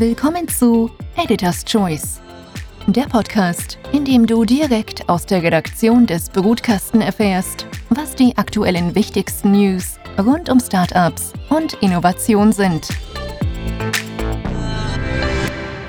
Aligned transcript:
Willkommen 0.00 0.46
zu 0.46 0.92
Editor's 1.16 1.64
Choice, 1.64 2.20
der 2.86 3.06
Podcast, 3.06 3.80
in 3.90 4.04
dem 4.04 4.28
du 4.28 4.44
direkt 4.44 5.08
aus 5.08 5.26
der 5.26 5.42
Redaktion 5.42 6.06
des 6.06 6.30
Brutkasten 6.30 7.00
erfährst, 7.00 7.66
was 7.90 8.14
die 8.14 8.38
aktuellen 8.38 8.94
wichtigsten 8.94 9.50
News 9.50 9.98
rund 10.16 10.50
um 10.50 10.60
Startups 10.60 11.32
und 11.50 11.82
Innovation 11.82 12.52
sind. 12.52 12.90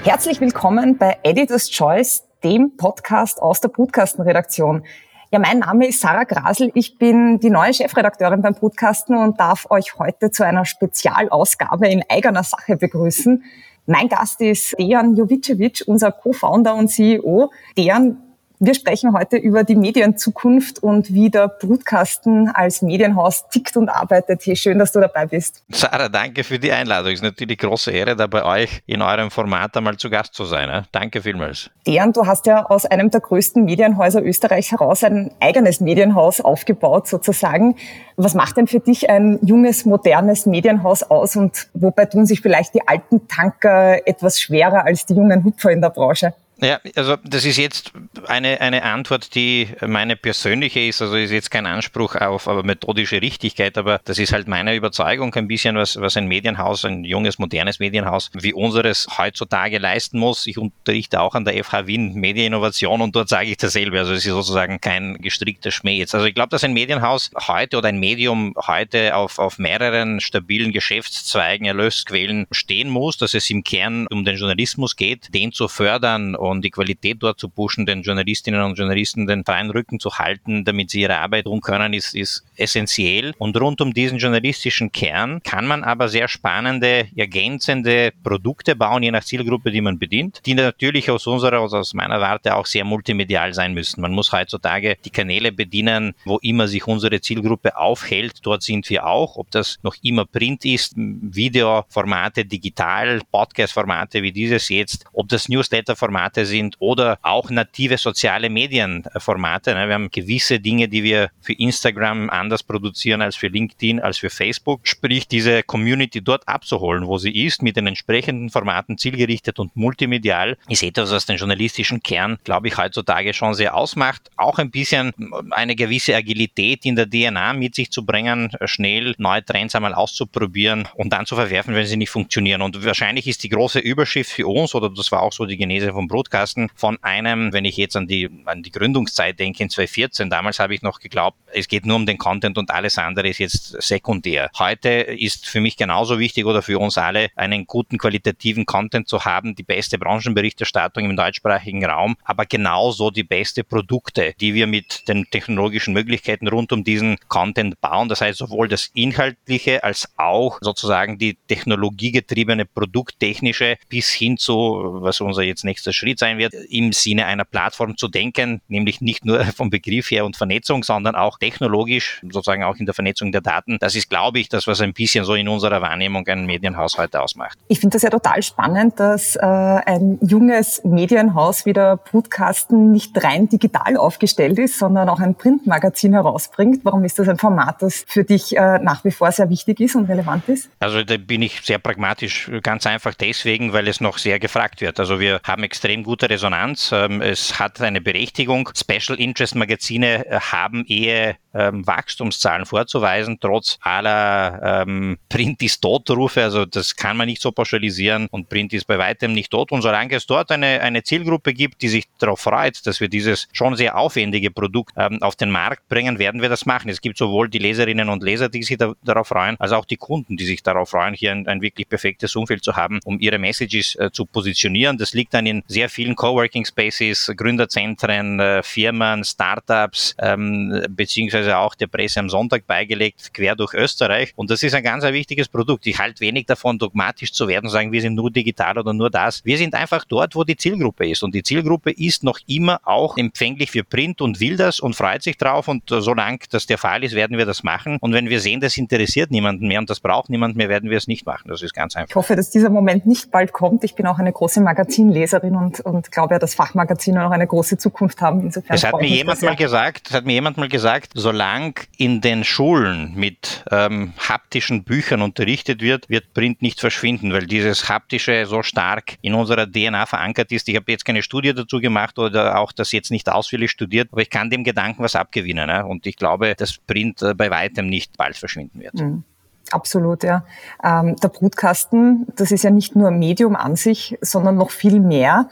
Herzlich 0.04 0.42
willkommen 0.42 0.98
bei 0.98 1.20
Editor's 1.22 1.70
Choice, 1.70 2.24
dem 2.44 2.78
Podcast 2.78 3.40
aus 3.40 3.62
der 3.62 3.70
Brutkastenredaktion. 3.70 4.86
Ja, 5.30 5.38
mein 5.38 5.60
Name 5.60 5.88
ist 5.88 6.02
Sarah 6.02 6.24
Grasel. 6.24 6.72
Ich 6.74 6.98
bin 6.98 7.40
die 7.40 7.52
neue 7.52 7.76
Chefredakteurin 7.76 8.42
beim 8.42 8.56
Podcasten 8.56 9.16
und 9.16 9.40
darf 9.40 9.70
euch 9.70 10.00
heute 10.00 10.32
zu 10.32 10.44
einer 10.44 10.66
Spezialausgabe 10.66 11.88
in 11.88 12.04
eigener 12.10 12.44
Sache 12.44 12.76
begrüßen. 12.76 13.44
Mein 13.90 14.08
Gast 14.08 14.40
ist 14.42 14.78
Dejan 14.78 15.16
Jovicevic, 15.16 15.84
unser 15.88 16.12
Co-Founder 16.12 16.76
und 16.76 16.90
CEO. 16.90 17.52
Dejan 17.76 18.18
wir 18.60 18.74
sprechen 18.74 19.14
heute 19.14 19.38
über 19.38 19.64
die 19.64 19.76
Medienzukunft 19.76 20.84
und 20.84 21.14
wie 21.14 21.30
der 21.30 21.48
Brutkasten 21.48 22.50
als 22.50 22.82
Medienhaus 22.82 23.48
tickt 23.50 23.78
und 23.78 23.88
arbeitet. 23.88 24.42
Hey, 24.46 24.58
schön, 24.58 24.78
dass 24.80 24.92
du 24.92 25.00
dabei 25.00 25.28
bist. 25.28 25.64
Sarah, 25.70 26.10
danke 26.10 26.44
für 26.44 26.60
die 26.60 26.72
Einladung. 26.72 27.14
Es 27.14 27.20
ist 27.20 27.24
natürlich 27.24 27.58
eine 27.62 27.70
große 27.70 27.92
Ehre, 27.92 28.18
da 28.18 28.28
bei 28.28 28.44
euch 28.44 28.82
in 28.86 29.02
eurem 29.02 29.32
Format 29.32 29.78
einmal 29.78 29.96
zu 29.96 30.10
Gast 30.10 30.34
zu 30.34 30.44
sein. 30.44 30.86
Danke 30.92 31.22
vielmals. 31.22 31.70
Dejan, 31.88 32.12
du 32.12 32.26
hast 32.26 32.48
ja 32.48 32.66
aus 32.66 32.86
einem 32.86 33.10
der 33.10 33.22
größten 33.22 33.64
Medienhäuser 33.64 34.22
Österreichs 34.22 34.72
heraus 34.72 35.06
ein 35.06 35.32
eigenes 35.40 35.80
Medienhaus 35.80 36.42
aufgebaut, 36.42 37.08
sozusagen. 37.08 37.78
Was 38.18 38.34
macht 38.34 38.58
denn 38.58 38.68
für 38.68 38.82
dich 38.82 39.10
ein 39.10 39.40
junges, 39.42 39.86
modernes 39.86 40.46
Medienhaus 40.46 41.04
aus 41.04 41.38
und 41.38 41.70
wobei 41.74 42.06
tun 42.06 42.26
sich 42.26 42.42
vielleicht 42.42 42.74
die 42.76 42.86
alten 42.86 43.26
Tanker 43.30 44.06
etwas 44.06 44.42
schwerer 44.42 44.86
als 44.86 45.06
die 45.06 45.14
jungen 45.14 45.46
Hupfer 45.46 45.72
in 45.72 45.80
der 45.80 45.92
Branche? 45.92 46.34
Ja, 46.62 46.80
also 46.96 47.16
das 47.24 47.46
ist 47.46 47.58
jetzt 47.58 47.94
eine, 48.28 48.60
eine 48.60 48.84
Antwort, 48.84 49.34
die 49.34 49.70
meine 49.86 50.18
persönliche 50.18 50.82
ist, 50.82 51.02
also 51.02 51.16
ist 51.16 51.32
jetzt 51.32 51.52
kein 51.52 51.66
Anspruch 51.66 52.16
auf 52.16 52.50
aber 52.50 52.64
methodische 52.64 53.22
Richtigkeit, 53.22 53.78
aber 53.78 54.02
das 54.04 54.20
ist 54.20 54.34
halt 54.34 54.50
meine 54.50 54.76
Überzeugung 54.76 55.34
ein 55.36 55.48
bisschen, 55.48 55.78
was, 55.78 55.96
was 56.02 56.18
ein 56.18 56.28
Medienhaus, 56.28 56.84
ein 56.84 57.06
junges, 57.06 57.40
modernes 57.40 57.80
Medienhaus 57.80 58.30
wie 58.34 58.54
unseres 58.54 59.08
heutzutage 59.18 59.78
leisten 59.78 60.20
muss. 60.20 60.48
Ich 60.48 60.58
unterrichte 60.58 61.22
auch 61.22 61.34
an 61.34 61.46
der 61.46 61.64
FH 61.64 61.88
Wien 61.88 62.14
Medieninnovation 62.16 63.02
und 63.02 63.16
dort 63.16 63.30
sage 63.30 63.52
ich 63.52 63.58
dasselbe. 63.58 64.00
Also 64.00 64.12
es 64.12 64.26
ist 64.26 64.32
sozusagen 64.32 64.82
kein 64.82 65.18
gestrickter 65.20 65.72
Schmäh 65.72 65.98
jetzt. 65.98 66.14
Also 66.14 66.28
ich 66.28 66.36
glaube, 66.36 66.50
dass 66.50 66.66
ein 66.66 66.74
Medienhaus 66.74 67.32
heute 67.48 67.78
oder 67.78 67.88
ein 67.88 68.00
Medium 68.00 68.54
heute 68.68 69.16
auf, 69.16 69.40
auf 69.40 69.60
mehreren 69.60 70.20
stabilen 70.20 70.74
Geschäftszweigen, 70.74 71.68
Erlösquellen 71.68 72.48
stehen 72.52 72.90
muss, 72.90 73.18
dass 73.18 73.34
es 73.34 73.50
im 73.50 73.64
Kern 73.64 74.08
um 74.08 74.26
den 74.26 74.36
Journalismus 74.36 74.98
geht, 74.98 75.34
den 75.34 75.54
zu 75.54 75.70
fördern 75.70 76.36
die 76.62 76.72
Qualität 76.72 77.18
dort 77.20 77.40
zu 77.40 77.50
pushen, 77.50 77.86
den 77.86 78.02
Journalistinnen 78.02 78.62
und 78.62 78.78
Journalisten 78.78 79.28
den 79.28 79.46
freien 79.46 79.70
Rücken 79.70 80.00
zu 80.00 80.18
halten, 80.18 80.66
damit 80.66 80.90
sie 80.90 81.02
ihre 81.02 81.18
Arbeit 81.18 81.46
tun 81.46 81.62
können, 81.62 81.94
ist, 81.94 82.16
ist 82.16 82.44
essentiell. 82.56 83.34
Und 83.38 83.60
rund 83.60 83.82
um 83.82 83.94
diesen 83.94 84.18
journalistischen 84.18 84.92
Kern 84.92 85.42
kann 85.44 85.66
man 85.66 85.84
aber 85.84 86.10
sehr 86.10 86.28
spannende, 86.28 87.08
ergänzende 87.16 88.12
Produkte 88.24 88.76
bauen, 88.76 89.04
je 89.04 89.12
nach 89.12 89.24
Zielgruppe, 89.24 89.72
die 89.72 89.82
man 89.82 89.98
bedient, 90.00 90.42
die 90.46 90.54
natürlich 90.54 91.10
aus 91.10 91.28
unserer, 91.28 91.62
also 91.62 91.78
aus 91.78 91.94
meiner 91.94 92.20
Warte 92.20 92.56
auch 92.56 92.66
sehr 92.66 92.84
multimedial 92.84 93.54
sein 93.54 93.74
müssen. 93.74 94.02
Man 94.02 94.12
muss 94.12 94.32
heutzutage 94.32 94.98
die 95.06 95.10
Kanäle 95.10 95.52
bedienen, 95.52 96.14
wo 96.26 96.38
immer 96.40 96.68
sich 96.68 96.86
unsere 96.88 97.22
Zielgruppe 97.22 97.78
aufhält. 97.78 98.40
Dort 98.44 98.64
sind 98.64 98.90
wir 98.90 99.06
auch, 99.06 99.38
ob 99.38 99.52
das 99.52 99.78
noch 99.84 99.96
immer 100.02 100.26
Print 100.26 100.66
ist, 100.66 100.94
Videoformate, 100.96 102.46
digital, 102.46 103.22
Podcast-Formate 103.32 104.22
wie 104.24 104.32
dieses 104.32 104.70
jetzt, 104.70 105.06
ob 105.14 105.30
das 105.30 105.50
Newsletter-Formate 105.50 106.39
Formate 106.40 106.46
sind 106.46 106.76
oder 106.80 107.20
auch 107.22 107.50
native 107.50 107.98
soziale 107.98 108.50
Medienformate. 108.50 109.74
Ne? 109.74 109.88
Wir 109.88 109.94
haben 109.94 110.12
gewisse 110.12 110.60
Dinge, 110.60 110.88
die 110.88 111.04
wir 111.04 111.30
für 111.42 111.54
Instagram 111.54 112.30
anders 112.30 112.64
produzieren 112.64 113.22
als 113.22 113.36
für 113.36 113.48
LinkedIn, 113.48 114.00
als 114.00 114.18
für 114.18 114.30
Facebook. 114.30 114.82
Sprich, 114.88 115.28
diese 115.28 115.64
Community 115.64 116.22
dort 116.22 116.48
abzuholen, 116.48 117.08
wo 117.08 117.18
sie 117.18 117.46
ist, 117.46 117.62
mit 117.62 117.76
den 117.76 117.88
entsprechenden 117.88 118.50
Formaten 118.50 118.98
zielgerichtet 118.98 119.60
und 119.60 119.76
multimedial, 119.76 120.58
ist 120.68 120.84
etwas, 120.84 121.12
was 121.12 121.26
den 121.26 121.38
journalistischen 121.38 122.02
Kern, 122.02 122.38
glaube 122.44 122.68
ich, 122.68 122.78
heutzutage 122.78 123.34
schon 123.34 123.54
sehr 123.54 123.76
ausmacht. 123.76 124.30
Auch 124.38 124.60
ein 124.60 124.72
bisschen 124.72 125.14
eine 125.52 125.76
gewisse 125.76 126.16
Agilität 126.16 126.86
in 126.86 126.96
der 126.96 127.10
DNA 127.10 127.54
mit 127.54 127.76
sich 127.76 127.92
zu 127.92 128.06
bringen, 128.06 128.52
schnell 128.66 129.16
neue 129.18 129.44
Trends 129.44 129.76
einmal 129.76 129.94
auszuprobieren 129.94 130.88
und 130.96 131.12
dann 131.12 131.26
zu 131.26 131.36
verwerfen, 131.36 131.76
wenn 131.76 131.86
sie 131.86 131.98
nicht 131.98 132.10
funktionieren. 132.10 132.62
Und 132.62 132.84
wahrscheinlich 132.86 133.28
ist 133.28 133.44
die 133.44 133.50
große 133.50 133.80
Überschrift 133.80 134.32
für 134.32 134.48
uns, 134.48 134.76
oder 134.76 134.90
das 134.90 135.12
war 135.12 135.22
auch 135.22 135.34
so 135.34 135.46
die 135.46 135.58
Genese 135.58 135.92
vom 135.92 136.08
Brot, 136.08 136.29
Brutkasten 136.30 136.70
von 136.76 136.98
einem, 137.02 137.54
wenn 137.54 137.66
ich 137.66 137.78
jetzt 137.78 137.96
an 137.96 138.08
die, 138.08 138.30
an 138.46 138.64
die 138.64 138.72
Gründungszeit 138.72 139.40
denke, 139.40 139.64
in 139.64 139.70
2014, 139.70 140.30
damals 140.30 140.60
habe 140.60 140.76
ich 140.76 140.82
noch 140.82 141.00
geglaubt, 141.00 141.38
es 141.52 141.68
geht 141.68 141.86
nur 141.86 141.96
um 141.96 142.06
den 142.06 142.18
Content 142.18 142.58
und 142.58 142.72
alles 142.72 142.98
andere 142.98 143.28
ist 143.28 143.40
jetzt 143.40 143.82
sekundär. 143.82 144.50
Heute 144.58 144.90
ist 144.90 145.48
für 145.48 145.60
mich 145.60 145.76
genauso 145.76 146.20
wichtig 146.20 146.46
oder 146.46 146.62
für 146.62 146.80
uns 146.80 146.98
alle, 146.98 147.30
einen 147.36 147.66
guten 147.66 147.98
qualitativen 147.98 148.66
Content 148.66 149.08
zu 149.08 149.26
haben, 149.26 149.56
die 149.56 149.64
beste 149.64 149.98
Branchenberichterstattung 149.98 151.06
im 151.06 151.16
deutschsprachigen 151.16 151.84
Raum, 151.86 152.16
aber 152.24 152.46
genauso 152.46 153.10
die 153.10 153.24
beste 153.24 153.64
Produkte, 153.64 154.34
die 154.40 154.54
wir 154.54 154.68
mit 154.68 155.08
den 155.08 155.26
technologischen 155.32 155.94
Möglichkeiten 155.94 156.48
rund 156.48 156.72
um 156.72 156.84
diesen 156.84 157.18
Content 157.28 157.82
bauen. 157.82 158.10
Das 158.10 158.22
heißt 158.22 158.38
sowohl 158.38 158.68
das 158.68 158.92
Inhaltliche 158.94 159.84
als 159.84 160.08
auch 160.18 160.60
sozusagen 160.62 161.18
die 161.18 161.38
technologiegetriebene 161.48 162.66
produkttechnische 162.66 163.78
bis 163.90 164.10
hin 164.12 164.38
zu, 164.38 165.00
was 165.02 165.22
unser 165.22 165.42
jetzt 165.42 165.66
nächster 165.66 165.94
Schritt 165.94 166.19
sein 166.20 166.38
wird, 166.38 166.54
im 166.54 166.92
Sinne 166.92 167.26
einer 167.26 167.46
Plattform 167.46 167.98
zu 167.98 168.08
denken, 168.08 168.62
nämlich 168.68 169.02
nicht 169.02 169.26
nur 169.26 169.44
vom 169.56 169.70
Begriff 169.70 170.12
her 170.12 170.26
und 170.26 170.38
Vernetzung, 170.38 170.84
sondern 170.84 171.16
auch 171.16 171.40
technologisch, 171.40 172.22
sozusagen 172.22 172.64
auch 172.64 172.76
in 172.78 172.86
der 172.86 172.94
Vernetzung 172.94 173.32
der 173.32 173.42
Daten. 173.42 173.78
Das 173.80 173.96
ist, 173.96 174.10
glaube 174.10 174.40
ich, 174.40 174.50
das, 174.50 174.68
was 174.68 174.82
ein 174.82 174.94
bisschen 174.94 175.26
so 175.26 175.34
in 175.34 175.48
unserer 175.48 175.82
Wahrnehmung 175.82 176.28
ein 176.28 176.46
Medienhaus 176.46 176.98
heute 176.98 177.22
ausmacht. 177.22 177.58
Ich 177.68 177.80
finde 177.80 177.96
das 177.96 178.04
ja 178.04 178.10
total 178.10 178.44
spannend, 178.44 179.00
dass 179.00 179.36
äh, 179.36 179.40
ein 179.40 180.20
junges 180.22 180.84
Medienhaus 180.84 181.66
wie 181.66 181.74
der 181.74 181.98
Podcasten 181.98 182.92
nicht 182.92 183.24
rein 183.24 183.50
digital 183.50 183.98
aufgestellt 183.98 184.60
ist, 184.60 184.78
sondern 184.78 185.10
auch 185.10 185.20
ein 185.20 185.36
Printmagazin 185.36 186.14
herausbringt. 186.14 186.82
Warum 186.84 187.04
ist 187.06 187.20
das 187.20 187.30
ein 187.30 187.38
Format, 187.38 187.82
das 187.82 188.04
für 188.08 188.24
dich 188.24 188.56
äh, 188.58 188.80
nach 188.80 189.04
wie 189.06 189.12
vor 189.12 189.32
sehr 189.32 189.50
wichtig 189.50 189.80
ist 189.80 189.96
und 189.96 190.10
relevant 190.10 190.48
ist? 190.50 190.70
Also 190.80 191.04
da 191.04 191.18
bin 191.18 191.42
ich 191.42 191.62
sehr 191.62 191.80
pragmatisch, 191.80 192.52
ganz 192.62 192.86
einfach 192.86 193.14
deswegen, 193.14 193.74
weil 193.74 193.88
es 193.88 194.02
noch 194.02 194.18
sehr 194.18 194.40
gefragt 194.40 194.82
wird. 194.82 195.00
Also 195.00 195.20
wir 195.20 195.40
haben 195.44 195.64
extrem 195.64 195.99
gute 196.04 196.30
Resonanz. 196.30 196.92
Ähm, 196.92 197.22
es 197.22 197.60
hat 197.60 197.82
eine 197.82 198.02
Berechtigung. 198.02 198.70
Special 198.76 199.20
Interest 199.20 199.56
Magazine 199.56 200.26
äh, 200.26 200.40
haben 200.40 200.86
eher 200.86 201.36
ähm, 201.54 201.86
Wachstumszahlen 201.86 202.66
vorzuweisen, 202.66 203.38
trotz 203.40 203.78
aller 203.82 204.84
ähm, 204.84 205.18
Print 205.30 205.62
ist 205.64 205.82
tot-Rufe. 205.82 206.44
Also 206.44 206.66
das 206.66 206.96
kann 206.96 207.18
man 207.18 207.28
nicht 207.28 207.42
so 207.42 207.52
pauschalisieren 207.52 208.28
und 208.32 208.50
Print 208.50 208.74
ist 208.74 208.86
bei 208.86 208.98
weitem 208.98 209.34
nicht 209.34 209.52
tot. 209.52 209.72
Und 209.72 209.82
solange 209.82 210.16
es 210.16 210.28
dort 210.28 210.52
eine, 210.52 210.82
eine 210.82 211.04
Zielgruppe 211.04 211.54
gibt, 211.54 211.82
die 211.82 211.90
sich 211.90 212.06
darauf 212.20 212.42
freut, 212.42 212.86
dass 212.86 213.00
wir 213.00 213.10
dieses 213.10 213.48
schon 213.52 213.76
sehr 213.76 213.98
aufwendige 213.98 214.52
Produkt 214.52 214.94
ähm, 214.98 215.22
auf 215.22 215.36
den 215.36 215.50
Markt 215.50 215.88
bringen, 215.88 216.20
werden 216.20 216.42
wir 216.42 216.50
das 216.50 216.66
machen. 216.66 216.90
Es 216.90 217.02
gibt 217.02 217.18
sowohl 217.18 217.50
die 217.50 217.60
Leserinnen 217.60 218.10
und 218.10 218.24
Leser, 218.24 218.50
die 218.50 218.64
sich 218.64 218.78
da, 218.78 218.94
darauf 219.04 219.28
freuen, 219.28 219.60
als 219.60 219.72
auch 219.72 219.86
die 219.86 219.98
Kunden, 219.98 220.38
die 220.38 220.46
sich 220.46 220.64
darauf 220.64 220.90
freuen, 220.90 221.14
hier 221.14 221.32
ein, 221.32 221.48
ein 221.48 221.62
wirklich 221.62 221.90
perfektes 221.90 222.36
Umfeld 222.36 222.64
zu 222.64 222.76
haben, 222.76 223.00
um 223.06 223.20
ihre 223.20 223.40
Messages 223.40 223.96
äh, 223.96 224.12
zu 224.12 224.26
positionieren. 224.26 224.98
Das 224.98 225.14
liegt 225.14 225.34
dann 225.34 225.46
in 225.46 225.64
sehr 225.68 225.89
vielen 225.90 226.16
Coworking 226.16 226.66
Spaces, 226.66 227.32
Gründerzentren, 227.36 228.40
äh, 228.40 228.64
Firmen, 228.64 229.24
Startups, 229.24 230.16
ähm, 230.20 230.86
beziehungsweise 230.90 231.58
auch 231.58 231.76
der 231.76 231.88
Presse 231.88 232.20
am 232.20 232.30
Sonntag 232.30 232.66
beigelegt, 232.68 233.34
quer 233.34 233.56
durch 233.56 233.74
Österreich. 233.74 234.34
Und 234.36 234.50
das 234.50 234.64
ist 234.64 234.74
ein 234.74 234.84
ganz 234.84 235.04
ein 235.04 235.14
wichtiges 235.14 235.48
Produkt. 235.48 235.86
Ich 235.88 236.00
halte 236.00 236.22
wenig 236.22 236.46
davon, 236.46 236.78
dogmatisch 236.78 237.34
zu 237.34 237.48
werden 237.48 237.66
und 237.66 237.72
sagen, 237.72 237.92
wir 237.92 238.02
sind 238.02 238.16
nur 238.16 238.32
digital 238.32 238.78
oder 238.78 238.94
nur 238.94 239.10
das. 239.10 239.44
Wir 239.46 239.58
sind 239.58 239.74
einfach 239.76 240.06
dort, 240.06 240.36
wo 240.36 240.44
die 240.44 240.56
Zielgruppe 240.56 241.10
ist. 241.10 241.24
Und 241.24 241.34
die 241.36 241.44
Zielgruppe 241.44 241.92
ist 241.92 242.24
noch 242.24 242.40
immer 242.48 242.80
auch 242.84 243.18
empfänglich 243.18 243.72
für 243.72 243.84
Print 243.84 244.22
und 244.22 244.40
will 244.40 244.58
das 244.58 244.80
und 244.80 244.96
freut 244.96 245.24
sich 245.24 245.38
drauf. 245.38 245.68
Und 245.68 245.84
solange 245.88 246.40
das 246.50 246.66
der 246.66 246.78
Fall 246.78 247.04
ist, 247.04 247.16
werden 247.16 247.38
wir 247.38 247.46
das 247.46 247.64
machen. 247.64 247.98
Und 248.00 248.14
wenn 248.14 248.30
wir 248.30 248.40
sehen, 248.40 248.62
das 248.62 248.78
interessiert 248.78 249.32
niemanden 249.32 249.68
mehr 249.68 249.80
und 249.80 249.90
das 249.90 250.00
braucht 250.00 250.30
niemand 250.30 250.56
mehr, 250.56 250.70
werden 250.70 250.90
wir 250.90 250.98
es 250.98 251.08
nicht 251.08 251.26
machen. 251.26 251.48
Das 251.48 251.62
ist 251.62 251.74
ganz 251.74 251.96
einfach. 251.96 252.10
Ich 252.10 252.16
hoffe, 252.16 252.36
dass 252.36 252.50
dieser 252.50 252.70
Moment 252.70 253.06
nicht 253.06 253.32
bald 253.32 253.54
kommt. 253.54 253.84
Ich 253.84 253.96
bin 253.96 254.06
auch 254.06 254.20
eine 254.20 254.32
große 254.32 254.62
Magazinleserin 254.62 255.56
und, 255.56 255.79
und 255.80 256.12
glaube 256.12 256.36
ja, 256.36 256.40
dass 256.40 256.54
Fachmagazine 256.54 257.22
noch 257.22 257.32
eine 257.32 257.48
große 257.48 257.78
Zukunft 257.78 258.22
haben. 258.22 258.42
Insofern 258.42 258.76
es 258.76 258.84
hat 258.84 259.00
mir 259.00 259.08
jemand 259.08 259.42
mal 259.42 259.56
gesagt, 259.56 260.10
es 260.10 260.14
hat 260.14 260.26
mir 260.26 260.34
jemand 260.34 260.58
mal 260.58 260.70
gesagt, 260.70 261.12
so 261.16 261.30
solange 261.30 261.76
in 261.98 262.22
den 262.22 262.44
Schulen 262.44 263.14
mit 263.16 263.64
ähm, 263.70 264.14
haptischen 264.18 264.84
Büchern 264.84 265.22
unterrichtet 265.22 265.80
wird, 265.80 266.10
wird 266.10 266.34
Print 266.34 266.64
nicht 266.64 266.80
verschwinden, 266.80 267.32
weil 267.32 267.46
dieses 267.46 267.88
haptische 267.88 268.48
so 268.48 268.64
stark 268.64 269.18
in 269.22 269.36
unserer 269.36 269.72
DNA 269.72 270.08
verankert 270.08 270.52
ist. 270.52 270.68
Ich 270.70 270.76
habe 270.76 270.92
jetzt 270.92 271.06
keine 271.06 271.22
Studie 271.22 271.54
dazu 271.54 271.80
gemacht 271.80 272.18
oder 272.18 272.58
auch 272.58 272.72
das 272.72 272.92
jetzt 272.92 273.12
nicht 273.12 273.30
ausführlich 273.30 273.70
studiert, 273.70 274.10
aber 274.12 274.24
ich 274.24 274.32
kann 274.32 274.50
dem 274.50 274.64
Gedanken 274.64 275.04
was 275.04 275.16
abgewinnen. 275.16 275.68
Ne? 275.68 275.86
Und 275.86 276.08
ich 276.08 276.16
glaube, 276.16 276.56
dass 276.56 276.80
Print 276.80 277.22
äh, 277.22 277.36
bei 277.36 277.52
weitem 277.52 277.88
nicht 277.88 278.18
bald 278.18 278.36
verschwinden 278.36 278.80
wird. 278.80 278.96
Mhm. 278.96 279.24
Absolut, 279.72 280.24
ja. 280.24 280.44
Ähm, 280.84 281.16
der 281.18 281.30
Brutkasten, 281.30 282.28
das 282.36 282.52
ist 282.52 282.64
ja 282.64 282.70
nicht 282.70 282.96
nur 282.96 283.10
ein 283.10 283.20
Medium 283.20 283.56
an 283.56 283.76
sich, 283.76 284.18
sondern 284.22 284.56
noch 284.56 284.72
viel 284.72 285.00
mehr. 285.00 285.50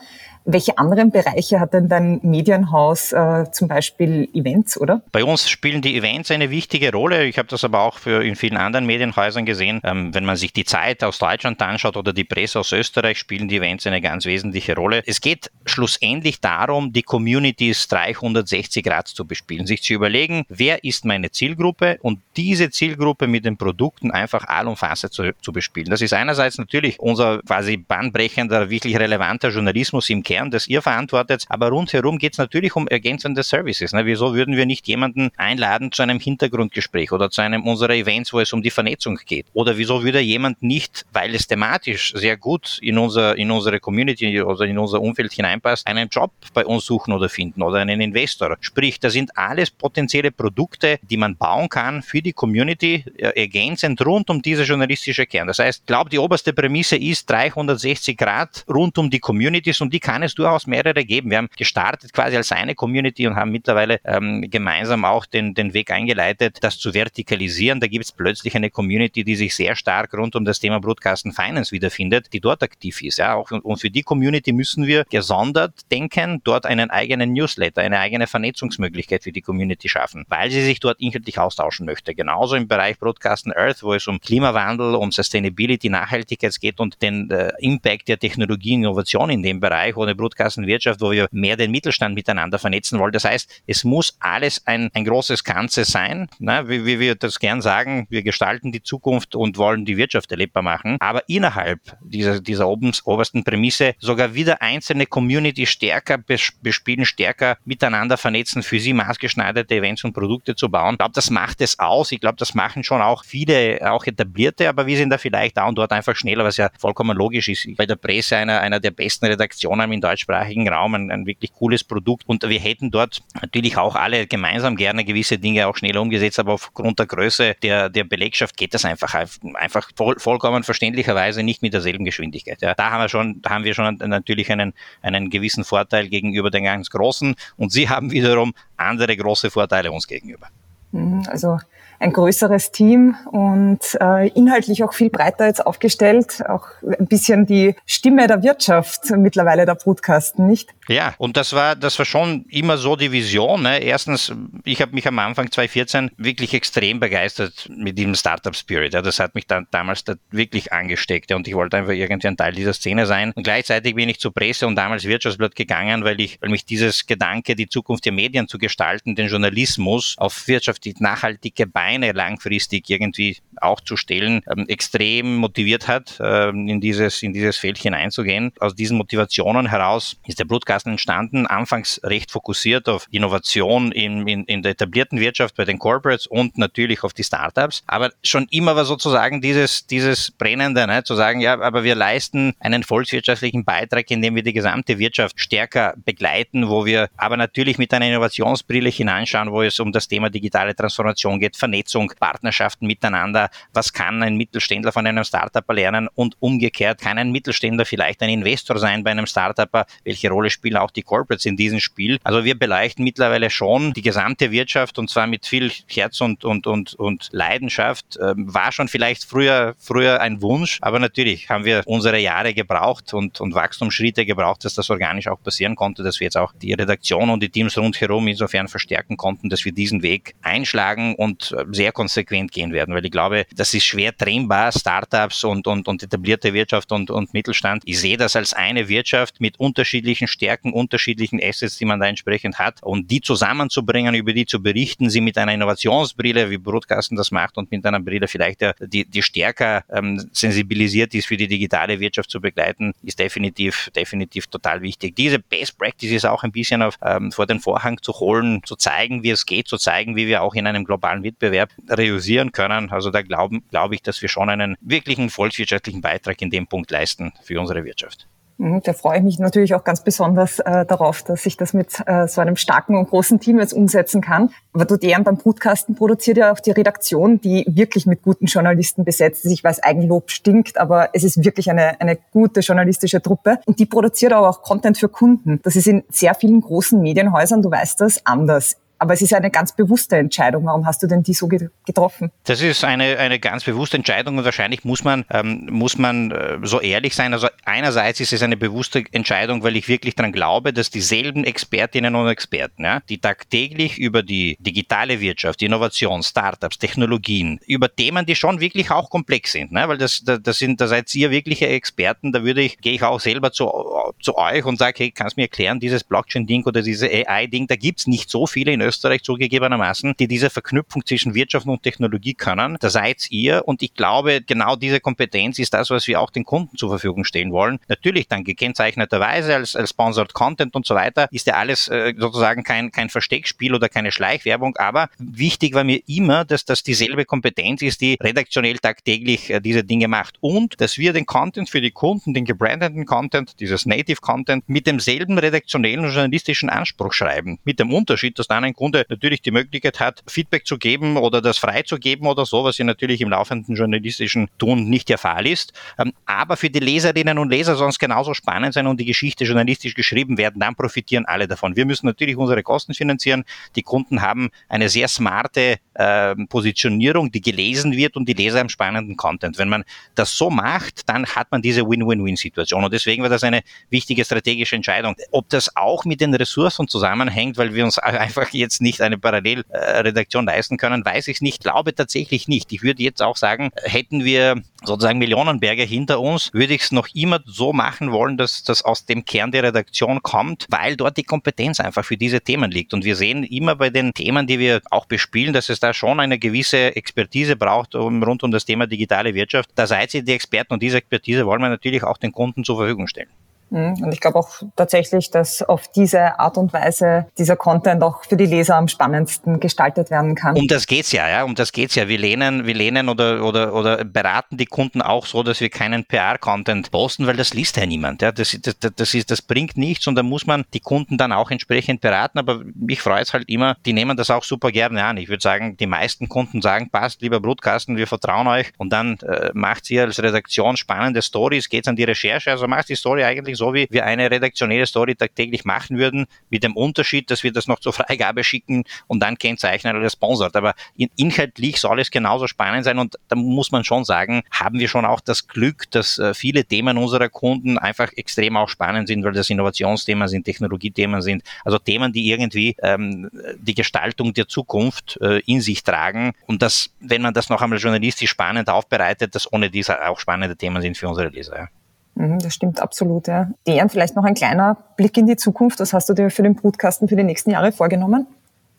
Welche 0.49 0.77
anderen 0.77 1.11
Bereiche 1.11 1.59
hat 1.59 1.73
denn 1.73 1.89
dein 1.89 2.21
Medienhaus, 2.23 3.11
äh, 3.11 3.51
zum 3.51 3.67
Beispiel 3.67 4.29
Events, 4.33 4.79
oder? 4.79 5.01
Bei 5.11 5.25
uns 5.25 5.49
spielen 5.49 5.81
die 5.81 5.97
Events 5.97 6.31
eine 6.31 6.49
wichtige 6.49 6.93
Rolle. 6.93 7.25
Ich 7.25 7.37
habe 7.37 7.49
das 7.49 7.65
aber 7.65 7.81
auch 7.81 7.97
für 7.97 8.23
in 8.23 8.37
vielen 8.37 8.55
anderen 8.55 8.85
Medienhäusern 8.85 9.45
gesehen. 9.45 9.81
Ähm, 9.83 10.13
wenn 10.13 10.23
man 10.23 10.37
sich 10.37 10.53
die 10.53 10.63
Zeit 10.63 11.03
aus 11.03 11.17
Deutschland 11.17 11.61
anschaut 11.61 11.97
oder 11.97 12.13
die 12.13 12.23
Presse 12.23 12.61
aus 12.61 12.71
Österreich, 12.71 13.17
spielen 13.17 13.49
die 13.49 13.57
Events 13.57 13.85
eine 13.87 13.99
ganz 13.99 14.23
wesentliche 14.23 14.73
Rolle. 14.73 15.03
Es 15.05 15.19
geht 15.19 15.51
schlussendlich 15.65 16.39
darum, 16.39 16.93
die 16.93 17.03
Communities 17.03 17.89
360 17.89 18.85
Grad 18.85 19.09
zu 19.09 19.27
bespielen, 19.27 19.67
sich 19.67 19.83
zu 19.83 19.91
überlegen, 19.91 20.45
wer 20.47 20.81
ist 20.85 21.03
meine 21.03 21.29
Zielgruppe 21.29 21.97
und 22.01 22.21
diese 22.37 22.69
Zielgruppe 22.69 23.27
mit 23.27 23.43
den 23.43 23.57
Produkten 23.57 24.11
einfach 24.11 24.47
allumfassend 24.47 25.11
zu, 25.11 25.33
zu 25.41 25.51
bespielen. 25.51 25.89
Das 25.89 25.99
ist 25.99 26.13
einerseits 26.13 26.57
natürlich 26.57 27.01
unser 27.01 27.39
quasi 27.39 27.75
bahnbrechender, 27.75 28.69
wirklich 28.69 28.97
relevanter 28.97 29.49
Journalismus 29.49 30.09
im 30.09 30.23
Kern 30.23 30.36
Kern, 30.37 30.51
das 30.51 30.67
ihr 30.67 30.81
verantwortet. 30.81 31.45
Aber 31.49 31.69
rundherum 31.69 32.17
geht 32.17 32.33
es 32.33 32.37
natürlich 32.37 32.75
um 32.75 32.87
ergänzende 32.87 33.41
Services. 33.43 33.91
Ne? 33.93 34.05
Wieso 34.05 34.35
würden 34.35 34.55
wir 34.55 34.65
nicht 34.65 34.87
jemanden 34.87 35.31
einladen 35.37 35.91
zu 35.91 36.03
einem 36.03 36.19
Hintergrundgespräch 36.19 37.11
oder 37.11 37.29
zu 37.29 37.41
einem 37.41 37.65
unserer 37.65 37.95
Events, 37.95 38.33
wo 38.33 38.39
es 38.39 38.53
um 38.53 38.61
die 38.61 38.69
Vernetzung 38.69 39.19
geht? 39.25 39.47
Oder 39.53 39.77
wieso 39.77 40.03
würde 40.03 40.19
jemand 40.19 40.61
nicht, 40.61 41.05
weil 41.11 41.33
es 41.33 41.47
thematisch 41.47 42.13
sehr 42.15 42.37
gut 42.37 42.77
in, 42.81 42.97
unser, 42.97 43.35
in 43.35 43.49
unsere 43.49 43.79
Community 43.79 44.41
oder 44.41 44.65
in 44.65 44.77
unser 44.77 45.01
Umfeld 45.01 45.33
hineinpasst, 45.33 45.87
einen 45.87 46.07
Job 46.09 46.31
bei 46.53 46.65
uns 46.65 46.85
suchen 46.85 47.13
oder 47.13 47.29
finden 47.29 47.63
oder 47.63 47.79
einen 47.79 47.99
Investor? 48.01 48.57
Sprich, 48.59 48.99
das 48.99 49.13
sind 49.13 49.35
alles 49.35 49.71
potenzielle 49.71 50.31
Produkte, 50.31 50.99
die 51.01 51.17
man 51.17 51.35
bauen 51.35 51.67
kann 51.69 52.03
für 52.03 52.21
die 52.21 52.33
Community, 52.33 53.03
äh, 53.17 53.41
ergänzend 53.41 54.05
rund 54.05 54.29
um 54.29 54.41
diese 54.41 54.63
journalistische 54.63 55.25
Kern. 55.25 55.47
Das 55.47 55.59
heißt, 55.59 55.79
ich 55.81 55.85
glaube, 55.87 56.09
die 56.09 56.19
oberste 56.19 56.53
Prämisse 56.53 56.95
ist 56.95 57.29
360 57.29 58.15
Grad 58.17 58.63
rund 58.69 58.97
um 58.97 59.09
die 59.09 59.19
Communities 59.19 59.81
und 59.81 59.91
die 59.93 59.99
kann 59.99 60.21
es 60.21 60.26
es 60.27 60.35
durchaus 60.35 60.67
mehrere 60.67 61.03
geben. 61.03 61.31
Wir 61.31 61.37
haben 61.39 61.49
gestartet 61.57 62.13
quasi 62.13 62.37
als 62.37 62.51
eine 62.51 62.75
Community 62.75 63.27
und 63.27 63.35
haben 63.35 63.51
mittlerweile 63.51 63.99
ähm, 64.05 64.45
gemeinsam 64.49 65.05
auch 65.05 65.25
den, 65.25 65.53
den 65.53 65.73
Weg 65.73 65.91
eingeleitet, 65.91 66.57
das 66.61 66.77
zu 66.77 66.93
vertikalisieren. 66.93 67.79
Da 67.79 67.87
gibt 67.87 68.05
es 68.05 68.11
plötzlich 68.11 68.55
eine 68.55 68.69
Community, 68.69 69.23
die 69.23 69.35
sich 69.35 69.55
sehr 69.55 69.75
stark 69.75 70.13
rund 70.13 70.35
um 70.35 70.45
das 70.45 70.59
Thema 70.59 70.79
Broadcasten 70.79 71.33
Finance 71.33 71.71
wiederfindet, 71.71 72.31
die 72.33 72.39
dort 72.39 72.63
aktiv 72.63 73.01
ist. 73.01 73.17
Ja, 73.17 73.35
auch, 73.35 73.51
und 73.51 73.79
für 73.79 73.89
die 73.89 74.03
Community 74.03 74.51
müssen 74.51 74.85
wir 74.85 75.05
gesondert 75.09 75.73
denken, 75.91 76.41
dort 76.43 76.65
einen 76.65 76.89
eigenen 76.89 77.33
Newsletter, 77.33 77.81
eine 77.81 77.99
eigene 77.99 78.27
Vernetzungsmöglichkeit 78.27 79.23
für 79.23 79.31
die 79.31 79.41
Community 79.41 79.89
schaffen, 79.89 80.25
weil 80.27 80.51
sie 80.51 80.61
sich 80.61 80.79
dort 80.79 80.99
inhaltlich 80.99 81.39
austauschen 81.39 81.85
möchte. 81.85 82.13
Genauso 82.13 82.55
im 82.55 82.67
Bereich 82.67 82.99
Broadcasten 82.99 83.53
Earth, 83.53 83.83
wo 83.83 83.93
es 83.93 84.07
um 84.07 84.19
Klimawandel, 84.19 84.95
um 84.95 85.11
Sustainability, 85.11 85.89
Nachhaltigkeit 85.89 86.59
geht 86.59 86.79
und 86.79 87.01
den 87.01 87.29
äh, 87.29 87.51
Impact 87.59 88.07
der 88.07 88.19
Technologie 88.19 88.73
Innovation 88.73 89.29
in 89.29 89.43
dem 89.43 89.59
Bereich, 89.59 89.95
wo 89.95 90.05
eine 90.17 90.23
Broadcastenwirtschaft, 90.23 91.01
wo 91.01 91.11
wir 91.11 91.27
mehr 91.31 91.55
den 91.55 91.71
Mittelstand 91.71 92.15
miteinander 92.15 92.59
vernetzen 92.59 92.99
wollen. 92.99 93.11
Das 93.11 93.25
heißt, 93.25 93.63
es 93.67 93.83
muss 93.83 94.17
alles 94.19 94.65
ein, 94.65 94.89
ein 94.93 95.05
großes 95.05 95.43
Ganze 95.43 95.85
sein. 95.85 96.27
Na, 96.39 96.67
wie, 96.67 96.85
wie 96.85 96.99
wir 96.99 97.15
das 97.15 97.39
gern 97.39 97.61
sagen, 97.61 98.07
wir 98.09 98.23
gestalten 98.23 98.71
die 98.71 98.81
Zukunft 98.81 99.35
und 99.35 99.57
wollen 99.57 99.85
die 99.85 99.97
Wirtschaft 99.97 100.31
erlebbar 100.31 100.63
machen. 100.63 100.97
Aber 100.99 101.27
innerhalb 101.27 101.79
dieser, 102.01 102.39
dieser 102.39 102.67
obersten 102.67 103.43
Prämisse 103.43 103.95
sogar 103.99 104.33
wieder 104.33 104.61
einzelne 104.61 105.05
Community 105.05 105.65
stärker 105.65 106.17
bespielen, 106.17 107.05
stärker 107.05 107.57
miteinander 107.65 108.17
vernetzen, 108.17 108.63
für 108.63 108.79
sie 108.79 108.93
maßgeschneiderte 108.93 109.75
Events 109.75 110.03
und 110.03 110.13
Produkte 110.13 110.55
zu 110.55 110.69
bauen. 110.69 110.93
Ich 110.93 110.97
glaube, 110.99 111.13
das 111.13 111.29
macht 111.29 111.61
es 111.61 111.79
aus. 111.79 112.11
Ich 112.11 112.19
glaube, 112.19 112.37
das 112.37 112.53
machen 112.53 112.83
schon 112.83 113.01
auch 113.01 113.23
viele, 113.23 113.79
auch 113.91 114.05
etablierte, 114.05 114.69
aber 114.69 114.87
wir 114.87 114.97
sind 114.97 115.09
da 115.09 115.17
vielleicht 115.17 115.57
da 115.57 115.67
und 115.67 115.77
dort 115.77 115.91
einfach 115.91 116.15
schneller, 116.15 116.43
was 116.43 116.57
ja 116.57 116.69
vollkommen 116.79 117.15
logisch 117.17 117.47
ist. 117.47 117.67
Bei 117.77 117.85
der 117.85 117.95
Presse 117.95 118.37
einer, 118.37 118.61
einer 118.61 118.79
der 118.79 118.91
besten 118.91 119.25
Redaktionen 119.25 119.89
in 119.97 120.01
deutschsprachigen 120.01 120.69
Raum 120.69 120.95
ein, 120.95 121.11
ein 121.11 121.25
wirklich 121.25 121.51
cooles 121.53 121.83
Produkt. 121.83 122.23
Und 122.27 122.47
wir 122.47 122.59
hätten 122.59 122.91
dort 122.91 123.21
natürlich 123.41 123.77
auch 123.77 123.95
alle 123.95 124.27
gemeinsam 124.27 124.75
gerne 124.75 125.03
gewisse 125.03 125.37
Dinge 125.37 125.67
auch 125.67 125.75
schneller 125.75 126.01
umgesetzt, 126.01 126.39
aber 126.39 126.53
aufgrund 126.53 126.99
der 126.99 127.05
Größe 127.05 127.55
der, 127.61 127.89
der 127.89 128.03
Belegschaft 128.03 128.55
geht 128.55 128.73
das 128.73 128.85
einfach, 128.85 129.13
einfach 129.55 129.89
voll, 129.95 130.19
vollkommen 130.19 130.63
verständlicherweise 130.63 131.43
nicht 131.43 131.61
mit 131.61 131.73
derselben 131.73 132.05
Geschwindigkeit. 132.05 132.61
Ja. 132.61 132.73
Da 132.73 132.91
haben 132.91 133.01
wir 133.01 133.09
schon, 133.09 133.41
da 133.41 133.49
haben 133.49 133.63
wir 133.63 133.73
schon 133.73 133.97
natürlich 133.97 134.51
einen, 134.51 134.73
einen 135.01 135.29
gewissen 135.29 135.63
Vorteil 135.63 136.07
gegenüber 136.07 136.49
den 136.51 136.63
ganz 136.63 136.89
Großen 136.89 137.35
und 137.57 137.71
sie 137.71 137.89
haben 137.89 138.11
wiederum 138.11 138.53
andere 138.77 139.15
große 139.17 139.51
Vorteile 139.51 139.91
uns 139.91 140.07
gegenüber. 140.07 140.47
Mhm, 140.91 141.23
also 141.27 141.59
ein 141.99 142.13
größeres 142.13 142.71
Team 142.71 143.15
und 143.31 143.79
äh, 143.99 144.27
inhaltlich 144.29 144.83
auch 144.83 144.93
viel 144.93 145.09
breiter 145.09 145.47
jetzt 145.47 145.65
aufgestellt, 145.65 146.43
auch 146.47 146.67
ein 146.99 147.07
bisschen 147.07 147.45
die 147.45 147.75
Stimme 147.85 148.27
der 148.27 148.43
Wirtschaft 148.43 149.11
mittlerweile 149.11 149.65
der 149.65 149.75
Brutkasten, 149.75 150.47
nicht? 150.47 150.69
Ja, 150.87 151.15
und 151.17 151.35
das 151.35 151.53
war, 151.53 151.75
das 151.75 151.97
war 151.97 152.05
schon 152.05 152.45
immer 152.49 152.77
so 152.77 152.95
die 152.95 153.11
Vision. 153.11 153.63
Ne? 153.63 153.79
Erstens, 153.79 154.31
ich 154.63 154.81
habe 154.81 154.93
mich 154.93 155.07
am 155.07 155.19
Anfang 155.19 155.51
2014 155.51 156.11
wirklich 156.17 156.53
extrem 156.53 156.99
begeistert 156.99 157.67
mit 157.69 157.97
diesem 157.97 158.15
Startup 158.15 158.55
Spirit. 158.55 158.93
Ja? 158.93 159.01
Das 159.01 159.19
hat 159.19 159.35
mich 159.35 159.47
dann 159.47 159.67
damals 159.71 160.03
da 160.03 160.15
wirklich 160.29 160.71
angesteckt 160.71 161.31
ja? 161.31 161.35
und 161.35 161.47
ich 161.47 161.55
wollte 161.55 161.77
einfach 161.77 161.93
irgendwie 161.93 162.27
ein 162.27 162.37
Teil 162.37 162.53
dieser 162.53 162.73
Szene 162.73 163.05
sein. 163.05 163.33
Und 163.35 163.43
gleichzeitig 163.43 163.95
bin 163.95 164.07
ich 164.07 164.19
zur 164.19 164.33
Presse 164.33 164.65
und 164.67 164.75
damals 164.75 165.03
Wirtschaftsblatt 165.03 165.55
gegangen, 165.55 166.03
weil 166.03 166.21
ich, 166.21 166.41
weil 166.41 166.49
mich 166.49 166.65
dieses 166.65 167.05
Gedanke, 167.05 167.55
die 167.55 167.67
Zukunft 167.67 168.05
der 168.05 168.13
Medien 168.13 168.47
zu 168.47 168.57
gestalten, 168.57 169.15
den 169.15 169.27
Journalismus 169.27 170.15
auf 170.17 170.47
wirtschaftlich 170.47 170.99
nachhaltige 170.99 171.67
Beine 171.67 171.86
langfristig 171.95 172.89
irgendwie 172.89 173.37
auch 173.61 173.81
zu 173.81 173.97
stellen, 173.97 174.41
ähm, 174.49 174.65
extrem 174.67 175.37
motiviert 175.37 175.87
hat, 175.87 176.17
ähm, 176.19 176.67
in 176.67 176.81
dieses, 176.81 177.23
in 177.23 177.33
dieses 177.33 177.57
Feld 177.57 177.77
hineinzugehen. 177.77 178.51
Aus 178.59 178.75
diesen 178.75 178.97
Motivationen 178.97 179.67
heraus 179.67 180.17
ist 180.27 180.39
der 180.39 180.45
Podcasten 180.45 180.91
entstanden, 180.91 181.47
anfangs 181.47 181.99
recht 182.03 182.31
fokussiert 182.31 182.87
auf 182.89 183.07
Innovation 183.11 183.91
in, 183.91 184.27
in, 184.27 184.43
in 184.45 184.61
der 184.61 184.73
etablierten 184.73 185.19
Wirtschaft 185.19 185.55
bei 185.55 185.65
den 185.65 185.79
Corporates 185.79 186.27
und 186.27 186.57
natürlich 186.57 187.03
auf 187.03 187.13
die 187.13 187.23
Startups. 187.23 187.83
Aber 187.87 188.11
schon 188.23 188.47
immer 188.51 188.75
war 188.75 188.85
sozusagen 188.85 189.41
dieses, 189.41 189.87
dieses 189.87 190.31
Brennende, 190.31 190.85
ne, 190.87 191.03
zu 191.03 191.15
sagen, 191.15 191.39
ja, 191.39 191.59
aber 191.59 191.83
wir 191.83 191.95
leisten 191.95 192.53
einen 192.59 192.83
volkswirtschaftlichen 192.83 193.65
Beitrag, 193.65 194.09
indem 194.11 194.35
wir 194.35 194.43
die 194.43 194.53
gesamte 194.53 194.99
Wirtschaft 194.99 195.39
stärker 195.39 195.95
begleiten, 196.05 196.69
wo 196.69 196.85
wir 196.85 197.09
aber 197.17 197.37
natürlich 197.37 197.77
mit 197.77 197.93
einer 197.93 198.07
Innovationsbrille 198.07 198.89
hineinschauen, 198.89 199.51
wo 199.51 199.61
es 199.61 199.79
um 199.79 199.91
das 199.91 200.07
Thema 200.07 200.29
digitale 200.29 200.75
Transformation 200.75 201.39
geht, 201.39 201.57
Vernetzung, 201.57 201.76
Partnerschaften 202.19 202.87
miteinander. 202.87 203.49
Was 203.73 203.93
kann 203.93 204.21
ein 204.23 204.35
Mittelständler 204.35 204.91
von 204.91 205.05
einem 205.05 205.23
Startup 205.23 205.69
lernen 205.71 206.07
und 206.15 206.35
umgekehrt 206.39 207.01
kann 207.01 207.17
ein 207.17 207.31
Mittelständler 207.31 207.85
vielleicht 207.85 208.21
ein 208.21 208.29
Investor 208.29 208.79
sein 208.79 209.03
bei 209.03 209.11
einem 209.11 209.25
Startup? 209.25 209.87
Welche 210.03 210.29
Rolle 210.29 210.49
spielen 210.49 210.77
auch 210.77 210.91
die 210.91 211.03
Corporates 211.03 211.45
in 211.45 211.57
diesem 211.57 211.79
Spiel. 211.79 212.19
Also 212.23 212.43
wir 212.43 212.57
beleuchten 212.57 213.03
mittlerweile 213.03 213.49
schon 213.49 213.93
die 213.93 214.01
gesamte 214.01 214.51
Wirtschaft 214.51 214.99
und 214.99 215.09
zwar 215.09 215.27
mit 215.27 215.45
viel 215.45 215.71
Herz 215.87 216.21
und, 216.21 216.43
und, 216.45 216.67
und, 216.67 216.93
und 216.95 217.29
Leidenschaft. 217.31 218.17
Ähm, 218.21 218.53
war 218.53 218.71
schon 218.71 218.87
vielleicht 218.87 219.23
früher, 219.23 219.75
früher 219.77 220.21
ein 220.21 220.41
Wunsch, 220.41 220.79
aber 220.81 220.99
natürlich 220.99 221.49
haben 221.49 221.65
wir 221.65 221.83
unsere 221.85 222.19
Jahre 222.19 222.53
gebraucht 222.53 223.13
und, 223.13 223.41
und 223.41 223.53
Wachstumsschritte 223.53 224.25
gebraucht, 224.25 224.65
dass 224.65 224.75
das 224.75 224.89
organisch 224.89 225.27
auch 225.27 225.41
passieren 225.41 225.75
konnte, 225.75 226.03
dass 226.03 226.19
wir 226.19 226.25
jetzt 226.25 226.37
auch 226.37 226.53
die 226.53 226.73
Redaktion 226.73 227.29
und 227.29 227.41
die 227.41 227.49
Teams 227.49 227.77
rundherum 227.77 228.27
insofern 228.27 228.67
verstärken 228.67 229.17
konnten, 229.17 229.49
dass 229.49 229.65
wir 229.65 229.71
diesen 229.71 230.03
Weg 230.03 230.35
einschlagen 230.41 231.15
und 231.15 231.51
äh, 231.51 231.63
sehr 231.71 231.91
konsequent 231.91 232.51
gehen 232.51 232.71
werden, 232.73 232.93
weil 232.93 233.05
ich 233.05 233.11
glaube, 233.11 233.45
das 233.55 233.73
ist 233.73 233.85
schwer 233.85 234.15
trennbar, 234.15 234.71
Startups 234.71 235.43
und, 235.43 235.67
und, 235.67 235.87
und 235.87 236.03
etablierte 236.03 236.53
Wirtschaft 236.53 236.91
und, 236.91 237.11
und 237.11 237.33
Mittelstand. 237.33 237.83
Ich 237.85 237.99
sehe 237.99 238.17
das 238.17 238.35
als 238.35 238.53
eine 238.53 238.87
Wirtschaft 238.87 239.39
mit 239.39 239.59
unterschiedlichen 239.59 240.27
Stärken 240.27 240.73
unterschiedlichen 240.73 241.39
Assets, 241.41 241.77
die 241.77 241.85
man 241.85 241.99
da 241.99 242.07
entsprechend 242.07 242.59
hat 242.59 242.81
und 242.83 243.09
die 243.11 243.21
zusammenzubringen, 243.21 244.15
über 244.15 244.33
die 244.33 244.45
zu 244.45 244.61
berichten, 244.61 245.09
sie 245.09 245.21
mit 245.21 245.37
einer 245.37 245.53
Innovationsbrille, 245.53 246.49
wie 246.49 246.57
Broadcasten 246.57 247.17
das 247.17 247.31
macht 247.31 247.57
und 247.57 247.71
mit 247.71 247.85
einer 247.85 247.99
Brille 247.99 248.27
vielleicht, 248.27 248.61
die, 248.79 249.05
die 249.05 249.21
stärker 249.21 249.83
ähm, 249.89 250.29
sensibilisiert 250.31 251.13
ist 251.13 251.27
für 251.27 251.37
die 251.37 251.47
digitale 251.47 251.99
Wirtschaft 251.99 252.29
zu 252.29 252.41
begleiten, 252.41 252.93
ist 253.03 253.19
definitiv, 253.19 253.89
definitiv 253.95 254.47
total 254.47 254.81
wichtig. 254.81 255.15
Diese 255.15 255.39
Best 255.39 255.77
Practices 255.77 256.25
auch 256.25 256.43
ein 256.43 256.51
bisschen 256.51 256.81
auf, 256.81 256.97
ähm, 257.01 257.31
vor 257.31 257.45
den 257.45 257.59
Vorhang 257.59 258.01
zu 258.01 258.13
holen, 258.13 258.61
zu 258.65 258.75
zeigen, 258.75 259.23
wie 259.23 259.31
es 259.31 259.45
geht, 259.45 259.67
zu 259.67 259.77
zeigen, 259.77 260.15
wie 260.15 260.27
wir 260.27 260.41
auch 260.41 260.55
in 260.55 260.67
einem 260.67 260.85
globalen 260.85 261.23
Wettbewerb 261.23 261.56
realisieren 261.89 262.51
können. 262.51 262.91
Also 262.91 263.09
da 263.09 263.21
glaube 263.21 263.61
ich, 263.91 264.01
dass 264.01 264.21
wir 264.21 264.29
schon 264.29 264.49
einen 264.49 264.75
wirklichen 264.81 265.29
volkswirtschaftlichen 265.29 266.01
Beitrag 266.01 266.41
in 266.41 266.49
dem 266.49 266.67
Punkt 266.67 266.91
leisten 266.91 267.33
für 267.41 267.59
unsere 267.59 267.83
Wirtschaft. 267.83 268.27
Mhm, 268.59 268.81
da 268.83 268.93
freue 268.93 269.19
ich 269.19 269.23
mich 269.23 269.39
natürlich 269.39 269.75
auch 269.75 269.83
ganz 269.83 270.03
besonders 270.03 270.59
äh, 270.59 270.85
darauf, 270.85 271.21
dass 271.21 271.45
ich 271.45 271.57
das 271.57 271.73
mit 271.73 272.01
äh, 272.07 272.27
so 272.27 272.41
einem 272.41 272.55
starken 272.55 272.95
und 272.95 273.09
großen 273.09 273.39
Team 273.39 273.59
jetzt 273.59 273.73
umsetzen 273.73 274.21
kann. 274.21 274.49
Aber 274.73 274.85
du 274.85 274.97
deren 274.97 275.23
beim 275.23 275.37
Podcasten 275.37 275.95
produziert 275.95 276.37
ja 276.37 276.51
auch 276.51 276.59
die 276.59 276.71
Redaktion, 276.71 277.39
die 277.39 277.65
wirklich 277.67 278.07
mit 278.07 278.23
guten 278.23 278.47
Journalisten 278.47 279.05
besetzt 279.05 279.45
ist. 279.45 279.51
Ich 279.51 279.63
weiß, 279.63 279.83
Eigenlob 279.83 280.31
stinkt, 280.31 280.79
aber 280.79 281.09
es 281.13 281.23
ist 281.23 281.43
wirklich 281.43 281.69
eine, 281.69 282.01
eine 282.01 282.17
gute 282.31 282.61
journalistische 282.61 283.21
Truppe. 283.21 283.59
Und 283.65 283.79
die 283.79 283.85
produziert 283.85 284.33
aber 284.33 284.49
auch 284.49 284.63
Content 284.63 284.97
für 284.97 285.09
Kunden. 285.09 285.59
Das 285.63 285.75
ist 285.75 285.87
in 285.87 286.03
sehr 286.09 286.33
vielen 286.33 286.61
großen 286.61 286.99
Medienhäusern, 286.99 287.61
du 287.61 287.69
weißt 287.69 288.01
das, 288.01 288.25
anders. 288.25 288.77
Aber 288.99 289.13
es 289.13 289.21
ist 289.21 289.33
eine 289.33 289.51
ganz 289.51 289.75
bewusste 289.75 290.17
Entscheidung. 290.17 290.65
Warum 290.65 290.85
hast 290.85 291.03
du 291.03 291.07
denn 291.07 291.23
die 291.23 291.33
so 291.33 291.47
getroffen? 291.47 292.31
Das 292.45 292.61
ist 292.61 292.83
eine, 292.83 293.17
eine 293.17 293.39
ganz 293.39 293.63
bewusste 293.63 293.97
Entscheidung 293.97 294.37
und 294.37 294.45
wahrscheinlich 294.45 294.83
muss 294.83 295.03
man, 295.03 295.25
ähm, 295.29 295.67
muss 295.69 295.97
man 295.97 296.31
äh, 296.31 296.57
so 296.63 296.81
ehrlich 296.81 297.15
sein. 297.15 297.33
Also 297.33 297.47
einerseits 297.65 298.19
ist 298.19 298.33
es 298.33 298.41
eine 298.41 298.57
bewusste 298.57 299.03
Entscheidung, 299.11 299.63
weil 299.63 299.75
ich 299.75 299.87
wirklich 299.87 300.15
daran 300.15 300.31
glaube, 300.31 300.73
dass 300.73 300.89
dieselben 300.89 301.43
Expertinnen 301.43 302.15
und 302.15 302.27
Experten, 302.27 302.83
ja, 302.83 303.01
die 303.09 303.19
tagtäglich 303.19 303.97
über 303.97 304.23
die 304.23 304.57
digitale 304.59 305.19
Wirtschaft, 305.19 305.61
Innovation, 305.61 306.23
Startups, 306.23 306.77
Technologien, 306.77 307.59
über 307.67 307.93
Themen, 307.93 308.25
die 308.25 308.35
schon 308.35 308.59
wirklich 308.59 308.91
auch 308.91 309.09
komplex 309.09 309.51
sind, 309.51 309.71
ne? 309.71 309.87
weil 309.87 309.97
das, 309.97 310.23
das, 310.23 310.39
das 310.41 310.57
sind, 310.57 310.81
da 310.81 310.87
seid 310.87 311.13
ihr 311.15 311.31
wirkliche 311.31 311.67
Experten, 311.67 312.31
da 312.31 312.43
würde 312.43 312.61
ich, 312.61 312.77
gehe 312.79 312.93
ich 312.93 313.03
auch 313.03 313.19
selber 313.19 313.51
zu, 313.51 313.71
zu 314.19 314.37
euch 314.37 314.65
und 314.65 314.77
sage, 314.77 314.95
hey, 314.97 315.11
kannst 315.11 315.37
du 315.37 315.41
mir 315.41 315.45
erklären, 315.45 315.79
dieses 315.79 316.03
Blockchain-Ding 316.03 316.65
oder 316.65 316.81
dieses 316.81 317.09
AI-Ding, 317.09 317.67
da 317.67 317.75
gibt's 317.75 318.07
nicht 318.07 318.29
so 318.29 318.47
viele 318.47 318.71
in 318.71 318.81
Österreich 318.87 319.23
zugegebenermaßen, 319.23 320.15
die 320.19 320.27
diese 320.27 320.49
Verknüpfung 320.49 321.05
zwischen 321.05 321.35
Wirtschaft 321.35 321.67
und 321.67 321.83
Technologie 321.83 322.33
können. 322.33 322.77
Da 322.79 322.89
seid 322.89 323.29
ihr 323.29 323.67
und 323.67 323.83
ich 323.83 323.93
glaube, 323.93 324.41
genau 324.41 324.75
diese 324.75 324.99
Kompetenz 324.99 325.59
ist 325.59 325.73
das, 325.73 325.89
was 325.89 326.07
wir 326.07 326.21
auch 326.21 326.31
den 326.31 326.45
Kunden 326.45 326.77
zur 326.77 326.89
Verfügung 326.89 327.23
stellen 327.25 327.51
wollen. 327.51 327.79
Natürlich 327.87 328.27
dann 328.27 328.43
gekennzeichneterweise 328.43 329.55
als, 329.55 329.75
als 329.75 329.89
Sponsored 329.91 330.33
Content 330.33 330.75
und 330.75 330.85
so 330.85 330.95
weiter 330.95 331.27
ist 331.31 331.47
ja 331.47 331.55
alles 331.55 331.87
äh, 331.87 332.13
sozusagen 332.17 332.63
kein, 332.63 332.91
kein 332.91 333.09
Versteckspiel 333.09 333.73
oder 333.73 333.89
keine 333.89 334.11
Schleichwerbung, 334.11 334.75
aber 334.77 335.09
wichtig 335.17 335.73
war 335.73 335.83
mir 335.83 336.01
immer, 336.07 336.45
dass 336.45 336.65
das 336.65 336.83
dieselbe 336.83 337.25
Kompetenz 337.25 337.81
ist, 337.81 338.01
die 338.01 338.17
redaktionell 338.21 338.77
tagtäglich 338.77 339.49
äh, 339.49 339.59
diese 339.59 339.83
Dinge 339.83 340.07
macht 340.07 340.35
und 340.41 340.79
dass 340.81 340.97
wir 340.97 341.13
den 341.13 341.25
Content 341.25 341.69
für 341.69 341.81
die 341.81 341.91
Kunden, 341.91 342.33
den 342.33 342.45
gebrandeten 342.45 343.05
Content, 343.05 343.59
dieses 343.59 343.85
Native 343.85 344.21
Content 344.21 344.67
mit 344.67 344.87
demselben 344.87 345.37
redaktionellen 345.37 346.05
und 346.05 346.11
journalistischen 346.11 346.69
Anspruch 346.69 347.13
schreiben. 347.13 347.59
Mit 347.63 347.79
dem 347.79 347.93
Unterschied, 347.93 348.39
dass 348.39 348.47
dann 348.47 348.63
ein 348.63 348.73
Kunde 348.77 349.05
natürlich 349.09 349.41
die 349.41 349.51
Möglichkeit 349.51 349.99
hat, 349.99 350.23
Feedback 350.27 350.65
zu 350.65 350.77
geben 350.77 351.17
oder 351.17 351.41
das 351.41 351.57
freizugeben 351.57 352.27
oder 352.27 352.45
so, 352.45 352.63
was 352.63 352.77
ja 352.77 352.85
natürlich 352.85 353.19
im 353.19 353.29
laufenden 353.29 353.75
journalistischen 353.75 354.47
Tun 354.57 354.85
nicht 354.89 355.09
der 355.09 355.17
Fall 355.17 355.45
ist. 355.47 355.73
Ähm, 355.99 356.13
aber 356.25 356.55
für 356.55 356.69
die 356.69 356.79
Leserinnen 356.79 357.39
und 357.39 357.49
Leser 357.49 357.75
soll 357.75 357.89
es 357.89 357.99
genauso 357.99 358.33
spannend 358.33 358.73
sein 358.73 358.87
und 358.87 358.99
die 358.99 359.05
Geschichte 359.05 359.43
journalistisch 359.43 359.95
geschrieben 359.95 360.37
werden, 360.37 360.59
dann 360.59 360.75
profitieren 360.75 361.25
alle 361.25 361.47
davon. 361.47 361.75
Wir 361.75 361.85
müssen 361.85 362.05
natürlich 362.05 362.37
unsere 362.37 362.63
Kosten 362.63 362.93
finanzieren. 362.93 363.43
Die 363.75 363.81
Kunden 363.81 364.21
haben 364.21 364.49
eine 364.69 364.89
sehr 364.89 365.07
smarte 365.07 365.77
äh, 365.95 366.35
Positionierung, 366.47 367.31
die 367.31 367.41
gelesen 367.41 367.93
wird 367.93 368.15
und 368.15 368.29
die 368.29 368.33
Leser 368.33 368.59
haben 368.59 368.69
spannenden 368.69 369.17
Content. 369.17 369.57
Wenn 369.57 369.69
man 369.69 369.83
das 370.13 370.37
so 370.37 370.51
macht, 370.51 371.09
dann 371.09 371.25
hat 371.25 371.51
man 371.51 371.63
diese 371.63 371.81
Win-Win-Win-Situation. 371.89 372.83
Und 372.83 372.93
deswegen 372.93 373.23
war 373.23 373.29
das 373.29 373.43
eine 373.43 373.61
wichtige 373.89 374.23
strategische 374.23 374.75
Entscheidung. 374.75 375.15
Ob 375.31 375.49
das 375.49 375.75
auch 375.75 376.05
mit 376.05 376.21
den 376.21 376.35
Ressourcen 376.35 376.87
zusammenhängt, 376.87 377.57
weil 377.57 377.73
wir 377.73 377.83
uns 377.83 377.97
einfach 377.97 378.53
jetzt 378.67 378.81
nicht 378.81 379.01
eine 379.01 379.17
Parallelredaktion 379.17 380.45
leisten 380.45 380.77
können, 380.77 381.05
weiß 381.05 381.27
ich 381.29 381.41
nicht. 381.41 381.63
Glaube 381.63 381.95
tatsächlich 381.95 382.47
nicht. 382.47 382.71
Ich 382.73 382.83
würde 382.83 383.01
jetzt 383.01 383.21
auch 383.21 383.37
sagen, 383.37 383.69
hätten 383.83 384.25
wir 384.25 384.61
sozusagen 384.83 385.19
Millionenberge 385.19 385.83
hinter 385.83 386.19
uns, 386.19 386.53
würde 386.53 386.73
ich 386.73 386.81
es 386.83 386.91
noch 386.91 387.07
immer 387.13 387.39
so 387.45 387.73
machen 387.73 388.11
wollen, 388.11 388.37
dass 388.37 388.63
das 388.63 388.83
aus 388.83 389.05
dem 389.05 389.25
Kern 389.25 389.51
der 389.51 389.63
Redaktion 389.63 390.21
kommt, 390.21 390.67
weil 390.69 390.95
dort 390.95 391.17
die 391.17 391.23
Kompetenz 391.23 391.79
einfach 391.79 392.05
für 392.05 392.17
diese 392.17 392.41
Themen 392.41 392.69
liegt. 392.71 392.93
Und 392.93 393.05
wir 393.05 393.15
sehen 393.15 393.43
immer 393.43 393.75
bei 393.75 393.89
den 393.89 394.13
Themen, 394.13 394.45
die 394.47 394.59
wir 394.59 394.81
auch 394.91 395.05
bespielen, 395.05 395.53
dass 395.53 395.69
es 395.69 395.79
da 395.79 395.93
schon 395.93 396.19
eine 396.19 396.37
gewisse 396.37 396.95
Expertise 396.95 397.55
braucht 397.55 397.95
um, 397.95 398.21
rund 398.21 398.43
um 398.43 398.51
das 398.51 398.65
Thema 398.65 398.85
digitale 398.87 399.33
Wirtschaft. 399.33 399.69
Da 399.75 399.87
seid 399.87 400.13
ihr 400.13 400.23
die 400.23 400.33
Experten 400.33 400.73
und 400.73 400.83
diese 400.83 400.97
Expertise 400.97 401.45
wollen 401.45 401.61
wir 401.61 401.69
natürlich 401.69 402.03
auch 402.03 402.17
den 402.17 402.31
Kunden 402.31 402.63
zur 402.63 402.77
Verfügung 402.77 403.07
stellen. 403.07 403.29
Mhm. 403.69 404.03
Und 404.03 404.13
ich 404.13 404.21
glaube 404.21 404.39
auch 404.39 404.49
tatsächlich, 404.75 405.29
dass 405.29 405.61
auf 405.61 405.87
diese 405.89 406.39
Art 406.39 406.57
und 406.57 406.73
Weise 406.73 407.27
dieser 407.37 407.55
Content 407.55 408.01
auch 408.03 408.23
für 408.23 408.37
die 408.37 408.45
Leser 408.45 408.75
am 408.75 408.87
spannendsten 408.87 409.59
gestaltet 409.59 410.09
werden 410.09 410.35
kann. 410.35 410.55
Um 410.55 410.67
das 410.67 410.87
geht's 410.87 411.11
ja, 411.11 411.27
ja, 411.27 411.43
um 411.43 411.55
das 411.55 411.71
geht's 411.71 411.95
ja. 411.95 412.07
Wir 412.07 412.17
lehnen, 412.17 412.65
wir 412.65 412.73
lehnen 412.73 413.09
oder, 413.09 413.43
oder, 413.43 413.73
oder 413.73 414.05
beraten 414.05 414.57
die 414.57 414.65
Kunden 414.65 415.01
auch 415.01 415.25
so, 415.25 415.43
dass 415.43 415.59
wir 415.59 415.69
keinen 415.69 416.05
PR-Content 416.05 416.91
posten, 416.91 417.27
weil 417.27 417.35
das 417.35 417.53
liest 417.53 417.77
ja 417.77 417.85
niemand. 417.85 418.21
Ja. 418.21 418.31
Das, 418.31 418.57
das, 418.61 418.75
das, 418.95 419.13
ist, 419.13 419.31
das 419.31 419.41
bringt 419.41 419.77
nichts 419.77 420.07
und 420.07 420.15
da 420.15 420.23
muss 420.23 420.47
man 420.47 420.63
die 420.73 420.79
Kunden 420.79 421.17
dann 421.17 421.31
auch 421.31 421.51
entsprechend 421.51 422.01
beraten. 422.01 422.39
Aber 422.39 422.61
mich 422.75 423.01
freut 423.01 423.23
es 423.23 423.33
halt 423.33 423.49
immer, 423.49 423.75
die 423.85 423.93
nehmen 423.93 424.15
das 424.15 424.29
auch 424.29 424.43
super 424.43 424.71
gerne 424.71 425.03
an. 425.03 425.17
Ich 425.17 425.29
würde 425.29 425.41
sagen, 425.41 425.75
die 425.77 425.87
meisten 425.87 426.29
Kunden 426.29 426.61
sagen, 426.61 426.89
passt, 426.89 427.21
lieber 427.21 427.39
Brutkasten, 427.39 427.97
wir 427.97 428.07
vertrauen 428.07 428.47
euch 428.47 428.71
und 428.77 428.91
dann 428.91 429.17
äh, 429.19 429.51
macht 429.53 429.89
ihr 429.89 430.03
als 430.03 430.21
Redaktion 430.21 430.77
spannende 430.77 431.21
Stories, 431.21 431.69
geht's 431.69 431.87
an 431.87 431.95
die 431.95 432.03
Recherche, 432.03 432.51
also 432.51 432.67
macht 432.67 432.89
die 432.89 432.95
Story 432.95 433.23
eigentlich 433.23 433.56
so, 433.57 433.73
wie 433.73 433.87
wir 433.89 434.05
eine 434.05 434.31
redaktionelle 434.31 434.85
Story 434.85 435.15
tagtäglich 435.15 435.65
machen 435.65 435.97
würden, 435.97 436.27
mit 436.49 436.63
dem 436.63 436.75
Unterschied, 436.75 437.29
dass 437.31 437.43
wir 437.43 437.51
das 437.51 437.67
noch 437.67 437.79
zur 437.79 437.93
Freigabe 437.93 438.43
schicken 438.43 438.83
und 439.07 439.21
dann 439.21 439.37
kennzeichnen 439.37 439.95
oder 439.97 440.09
sponsert. 440.09 440.55
Aber 440.55 440.73
inhaltlich 441.15 441.79
soll 441.79 441.99
es 441.99 442.11
genauso 442.11 442.47
spannend 442.47 442.85
sein 442.85 442.99
und 442.99 443.17
da 443.27 443.35
muss 443.35 443.71
man 443.71 443.83
schon 443.83 444.05
sagen, 444.05 444.43
haben 444.51 444.79
wir 444.79 444.87
schon 444.87 445.05
auch 445.05 445.21
das 445.21 445.47
Glück, 445.47 445.89
dass 445.91 446.17
äh, 446.19 446.33
viele 446.33 446.65
Themen 446.65 446.97
unserer 446.97 447.29
Kunden 447.29 447.77
einfach 447.77 448.11
extrem 448.15 448.57
auch 448.57 448.69
spannend 448.69 449.07
sind, 449.07 449.23
weil 449.23 449.33
das 449.33 449.49
Innovationsthemen 449.49 450.27
sind, 450.27 450.45
Technologiethemen 450.45 451.21
sind, 451.21 451.43
also 451.65 451.79
Themen, 451.79 452.13
die 452.13 452.29
irgendwie 452.29 452.75
ähm, 452.81 453.29
die 453.57 453.75
Gestaltung 453.75 454.33
der 454.33 454.47
Zukunft 454.47 455.17
äh, 455.21 455.39
in 455.39 455.61
sich 455.61 455.83
tragen 455.83 456.33
und 456.45 456.61
das, 456.61 456.89
wenn 456.99 457.21
man 457.21 457.33
das 457.33 457.49
noch 457.49 457.61
einmal 457.61 457.79
journalistisch 457.79 458.29
spannend 458.29 458.69
aufbereitet, 458.69 459.35
dass 459.35 459.51
ohne 459.51 459.69
dies 459.69 459.89
auch 459.89 460.19
spannende 460.19 460.55
Themen 460.55 460.81
sind 460.81 460.97
für 460.97 461.07
unsere 461.07 461.29
Leser. 461.29 461.69
Mhm, 462.17 462.39
das 462.39 462.53
stimmt 462.53 462.81
absolut, 462.81 463.27
ja. 463.27 463.49
Deren 463.67 463.89
vielleicht 463.89 464.15
noch 464.15 464.23
ein 464.23 464.33
kleiner 464.33 464.75
Blick 464.97 465.15
in 465.17 465.27
die 465.27 465.35
Zukunft. 465.35 465.79
Was 465.79 465.93
hast 465.93 466.09
du 466.09 466.13
dir 466.13 466.31
für 466.31 466.41
den 466.41 466.55
Brutkasten 466.55 467.07
für 467.07 467.15
die 467.15 467.23
nächsten 467.23 467.51
Jahre 467.51 467.71
vorgenommen? 467.71 468.25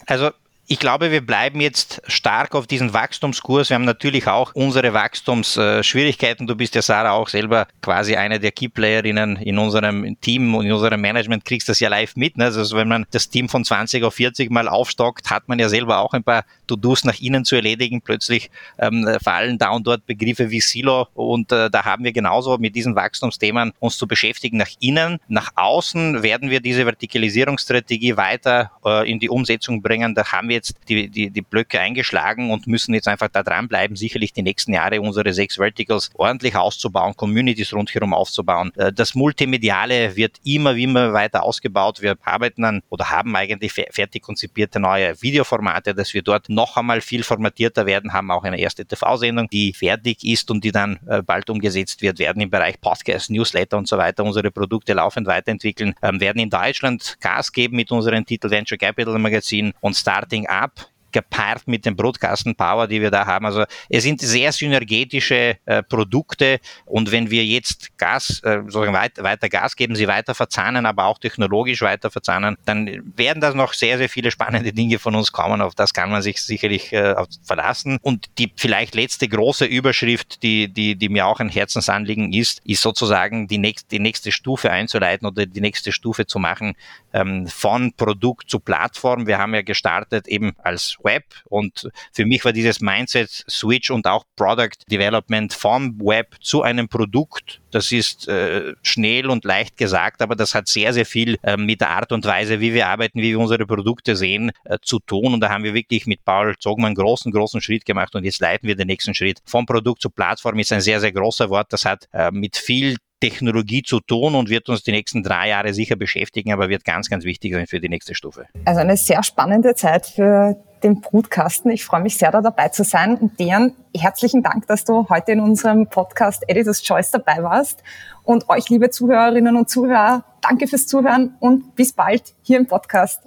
Also 0.06 0.30
ich 0.66 0.80
glaube, 0.80 1.10
wir 1.10 1.24
bleiben 1.24 1.60
jetzt 1.60 2.02
stark 2.08 2.54
auf 2.54 2.66
diesen 2.66 2.92
Wachstumskurs. 2.92 3.70
Wir 3.70 3.76
haben 3.76 3.84
natürlich 3.84 4.26
auch 4.26 4.54
unsere 4.54 4.92
Wachstumsschwierigkeiten. 4.92 6.46
Du 6.46 6.56
bist 6.56 6.74
ja, 6.74 6.82
Sarah, 6.82 7.12
auch 7.12 7.28
selber 7.28 7.68
quasi 7.80 8.16
eine 8.16 8.40
der 8.40 8.50
Keyplayerinnen 8.50 9.36
in 9.36 9.56
unserem 9.56 10.20
Team 10.20 10.54
und 10.54 10.66
in 10.66 10.72
unserem 10.72 11.00
Management, 11.00 11.44
kriegst 11.44 11.68
das 11.68 11.80
ja 11.80 11.88
live 11.88 12.16
mit. 12.16 12.36
Ne? 12.36 12.46
Also 12.46 12.76
wenn 12.76 12.88
man 12.88 13.06
das 13.12 13.30
Team 13.30 13.48
von 13.48 13.64
20 13.64 14.02
auf 14.02 14.14
40 14.14 14.50
mal 14.50 14.68
aufstockt, 14.68 15.30
hat 15.30 15.48
man 15.48 15.58
ja 15.58 15.68
selber 15.68 16.00
auch 16.00 16.12
ein 16.12 16.24
paar 16.24 16.44
To-Dos 16.68 17.04
nach 17.04 17.18
innen 17.20 17.44
zu 17.44 17.56
erledigen. 17.56 18.00
Plötzlich 18.00 18.50
ähm, 18.78 19.08
fallen 19.22 19.58
da 19.58 19.70
und 19.70 19.86
dort 19.86 20.06
Begriffe 20.06 20.50
wie 20.50 20.60
Silo 20.60 21.08
und 21.14 21.50
äh, 21.52 21.70
da 21.70 21.84
haben 21.84 22.04
wir 22.04 22.12
genauso 22.12 22.56
mit 22.58 22.74
diesen 22.76 22.94
Wachstumsthemen 22.94 23.72
uns 23.80 23.96
zu 23.96 24.06
beschäftigen 24.06 24.58
nach 24.58 24.70
innen. 24.80 25.18
Nach 25.28 25.50
außen 25.56 26.22
werden 26.22 26.50
wir 26.50 26.60
diese 26.60 26.86
Vertikalisierungsstrategie 26.86 28.16
weiter 28.16 28.70
äh, 28.84 29.10
in 29.10 29.18
die 29.18 29.28
Umsetzung 29.28 29.82
bringen. 29.82 30.14
Da 30.14 30.30
haben 30.32 30.48
wir 30.48 30.56
jetzt 30.56 30.74
die, 30.88 31.08
die, 31.08 31.30
die 31.30 31.42
Blöcke 31.42 31.80
eingeschlagen 31.80 32.50
und 32.50 32.66
müssen 32.66 32.94
jetzt 32.94 33.08
einfach 33.08 33.28
da 33.28 33.42
dranbleiben, 33.42 33.96
sicherlich 33.96 34.32
die 34.32 34.42
nächsten 34.42 34.72
Jahre 34.72 35.00
unsere 35.00 35.32
sechs 35.32 35.56
Verticals 35.56 36.10
ordentlich 36.14 36.54
auszubauen, 36.54 37.16
Communities 37.16 37.72
rundherum 37.72 38.14
aufzubauen. 38.14 38.72
Äh, 38.76 38.92
das 38.92 39.14
Multimediale 39.14 40.16
wird 40.16 40.36
immer, 40.44 40.74
immer 40.74 41.12
weiter 41.12 41.42
ausgebaut. 41.42 42.02
Wir 42.02 42.16
arbeiten 42.22 42.64
an 42.64 42.82
oder 42.90 43.10
haben 43.10 43.34
eigentlich 43.36 43.72
fertig 43.72 44.22
konzipierte 44.22 44.80
neue 44.80 45.20
Videoformate, 45.20 45.94
dass 45.94 46.14
wir 46.14 46.22
dort 46.22 46.48
noch 46.58 46.76
einmal 46.76 47.00
viel 47.00 47.22
formatierter 47.22 47.86
werden, 47.86 48.12
haben 48.12 48.32
auch 48.32 48.42
eine 48.42 48.58
erste 48.58 48.84
TV-Sendung, 48.84 49.48
die 49.48 49.72
fertig 49.72 50.24
ist 50.24 50.50
und 50.50 50.64
die 50.64 50.72
dann 50.72 50.98
äh, 51.06 51.22
bald 51.22 51.48
umgesetzt 51.50 52.02
wird, 52.02 52.18
werden 52.18 52.42
im 52.42 52.50
Bereich 52.50 52.80
Podcast, 52.80 53.30
Newsletter 53.30 53.78
und 53.78 53.86
so 53.86 53.96
weiter 53.96 54.24
unsere 54.24 54.50
Produkte 54.50 54.92
laufend 54.92 55.28
weiterentwickeln, 55.28 55.94
ähm, 56.02 56.20
werden 56.20 56.40
in 56.40 56.50
Deutschland 56.50 57.16
Gas 57.20 57.52
geben 57.52 57.76
mit 57.76 57.92
unserem 57.92 58.26
Titel 58.26 58.50
Venture 58.50 58.76
Capital 58.76 59.18
Magazin 59.20 59.72
und 59.80 59.94
Starting 59.96 60.48
Up 60.48 60.72
gepaart 61.18 61.66
mit 61.66 61.84
dem 61.84 61.96
Broadcasten 61.96 62.54
Power, 62.54 62.86
die 62.86 63.00
wir 63.00 63.10
da 63.10 63.26
haben. 63.26 63.46
Also 63.46 63.64
es 63.88 64.02
sind 64.02 64.20
sehr 64.20 64.52
synergetische 64.52 65.56
äh, 65.64 65.82
Produkte 65.82 66.60
und 66.84 67.10
wenn 67.12 67.30
wir 67.30 67.44
jetzt 67.44 67.96
Gas, 67.98 68.40
äh, 68.44 68.60
sozusagen 68.66 68.92
weit, 68.92 69.22
weiter 69.22 69.48
Gas 69.48 69.76
geben, 69.76 69.96
sie 69.96 70.08
weiter 70.08 70.34
verzahnen, 70.34 70.86
aber 70.86 71.06
auch 71.06 71.18
technologisch 71.18 71.82
weiter 71.82 72.10
verzahnen, 72.10 72.56
dann 72.64 73.02
werden 73.16 73.40
da 73.40 73.52
noch 73.52 73.72
sehr, 73.72 73.98
sehr 73.98 74.08
viele 74.08 74.30
spannende 74.30 74.72
Dinge 74.72 74.98
von 74.98 75.14
uns 75.14 75.32
kommen. 75.32 75.60
Auf 75.60 75.74
das 75.74 75.92
kann 75.92 76.10
man 76.10 76.22
sich 76.22 76.42
sicherlich 76.42 76.92
äh, 76.92 77.14
verlassen. 77.44 77.98
Und 78.02 78.26
die 78.38 78.52
vielleicht 78.56 78.94
letzte 78.94 79.28
große 79.28 79.64
Überschrift, 79.64 80.42
die, 80.42 80.68
die, 80.72 80.96
die 80.96 81.08
mir 81.08 81.26
auch 81.26 81.40
ein 81.40 81.48
Herzensanliegen 81.48 82.32
ist, 82.32 82.60
ist 82.64 82.82
sozusagen 82.82 83.48
die 83.48 83.58
nächste, 83.58 83.88
die 83.88 83.98
nächste 83.98 84.32
Stufe 84.32 84.70
einzuleiten 84.70 85.26
oder 85.26 85.46
die 85.46 85.60
nächste 85.60 85.92
Stufe 85.92 86.26
zu 86.26 86.38
machen 86.38 86.74
ähm, 87.12 87.46
von 87.46 87.92
Produkt 87.94 88.50
zu 88.50 88.60
Plattform. 88.60 89.26
Wir 89.26 89.38
haben 89.38 89.54
ja 89.54 89.62
gestartet 89.62 90.28
eben 90.28 90.52
als 90.62 90.96
Web 91.08 91.24
und 91.46 91.88
für 92.12 92.26
mich 92.26 92.44
war 92.44 92.52
dieses 92.52 92.80
Mindset 92.80 93.44
Switch 93.48 93.90
und 93.90 94.06
auch 94.06 94.24
Product 94.36 94.78
Development 94.90 95.52
vom 95.52 95.98
Web 96.00 96.36
zu 96.40 96.62
einem 96.62 96.88
Produkt 96.88 97.60
das 97.70 97.92
ist 97.92 98.28
äh, 98.28 98.74
schnell 98.82 99.28
und 99.28 99.44
leicht 99.44 99.76
gesagt, 99.76 100.22
aber 100.22 100.34
das 100.36 100.54
hat 100.54 100.68
sehr, 100.68 100.92
sehr 100.92 101.06
viel 101.06 101.36
äh, 101.42 101.56
mit 101.56 101.80
der 101.80 101.90
Art 101.90 102.12
und 102.12 102.24
Weise, 102.24 102.60
wie 102.60 102.72
wir 102.72 102.88
arbeiten, 102.88 103.20
wie 103.20 103.30
wir 103.30 103.38
unsere 103.38 103.66
Produkte 103.66 104.16
sehen, 104.16 104.52
äh, 104.64 104.78
zu 104.82 104.98
tun. 105.00 105.34
Und 105.34 105.40
da 105.40 105.50
haben 105.50 105.64
wir 105.64 105.74
wirklich 105.74 106.06
mit 106.06 106.24
Paul 106.24 106.56
Zogmann 106.58 106.88
einen 106.88 106.94
großen, 106.94 107.30
großen 107.30 107.60
Schritt 107.60 107.84
gemacht 107.84 108.14
und 108.14 108.24
jetzt 108.24 108.40
leiten 108.40 108.66
wir 108.66 108.76
den 108.76 108.86
nächsten 108.86 109.14
Schritt. 109.14 109.40
Vom 109.44 109.66
Produkt 109.66 110.02
zur 110.02 110.14
Plattform 110.14 110.58
ist 110.58 110.72
ein 110.72 110.80
sehr, 110.80 111.00
sehr 111.00 111.12
großer 111.12 111.50
Wort. 111.50 111.72
Das 111.72 111.84
hat 111.84 112.08
äh, 112.12 112.30
mit 112.30 112.56
viel 112.56 112.96
Technologie 113.20 113.82
zu 113.82 114.00
tun 114.00 114.34
und 114.34 114.48
wird 114.48 114.68
uns 114.68 114.84
die 114.84 114.92
nächsten 114.92 115.22
drei 115.22 115.48
Jahre 115.48 115.74
sicher 115.74 115.96
beschäftigen, 115.96 116.52
aber 116.52 116.68
wird 116.68 116.84
ganz, 116.84 117.10
ganz 117.10 117.24
wichtig 117.24 117.52
sein 117.52 117.66
für 117.66 117.80
die 117.80 117.88
nächste 117.88 118.14
Stufe. 118.14 118.46
Also 118.64 118.80
eine 118.80 118.96
sehr 118.96 119.22
spannende 119.24 119.74
Zeit 119.74 120.06
für 120.06 120.56
den 120.82 121.00
Brutkasten. 121.00 121.70
Ich 121.70 121.84
freue 121.84 122.00
mich 122.00 122.18
sehr, 122.18 122.30
da 122.30 122.40
dabei 122.40 122.68
zu 122.68 122.84
sein. 122.84 123.16
Und 123.16 123.38
deren 123.38 123.74
herzlichen 123.94 124.42
Dank, 124.42 124.66
dass 124.66 124.84
du 124.84 125.08
heute 125.08 125.32
in 125.32 125.40
unserem 125.40 125.86
Podcast 125.86 126.44
Editor's 126.48 126.82
Choice 126.82 127.10
dabei 127.10 127.42
warst. 127.42 127.82
Und 128.24 128.48
euch, 128.48 128.68
liebe 128.68 128.90
Zuhörerinnen 128.90 129.56
und 129.56 129.68
Zuhörer, 129.70 130.24
danke 130.40 130.66
fürs 130.66 130.86
Zuhören 130.86 131.36
und 131.40 131.74
bis 131.76 131.92
bald 131.92 132.34
hier 132.42 132.58
im 132.58 132.66
Podcast. 132.66 133.22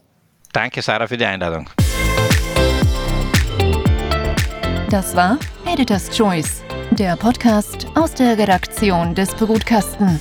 Danke, 0.53 0.81
Sarah, 0.81 1.07
für 1.07 1.17
die 1.17 1.25
Einladung. 1.25 1.69
Das 4.89 5.15
war 5.15 5.37
Editor's 5.65 6.09
Choice, 6.09 6.61
der 6.91 7.15
Podcast 7.15 7.87
aus 7.95 8.13
der 8.13 8.37
Redaktion 8.37 9.15
des 9.15 9.33
Brutkasten. 9.35 10.19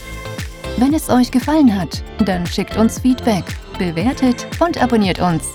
Wenn 0.77 0.95
es 0.95 1.11
euch 1.11 1.31
gefallen 1.31 1.79
hat, 1.79 2.05
dann 2.25 2.47
schickt 2.47 2.77
uns 2.77 3.01
Feedback, 3.01 3.45
bewertet 3.79 4.47
und 4.61 4.81
abonniert 4.81 5.19
uns. 5.19 5.53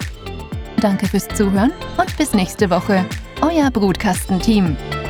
Danke 0.86 1.08
fürs 1.08 1.27
Zuhören 1.30 1.72
und 1.98 2.15
bis 2.15 2.36
nächste 2.36 2.70
Woche. 2.70 3.04
Euer 3.42 3.72
Brutkastenteam. 3.72 4.77
team 4.77 5.04